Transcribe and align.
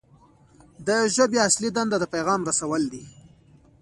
د 0.87 0.89
ژبې 1.15 1.39
اصلي 1.47 1.69
دنده 1.75 1.97
د 1.99 2.05
پیغام 2.13 2.41
رسول 2.49 2.83
دي. 2.93 3.03